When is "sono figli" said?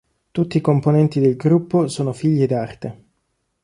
1.87-2.47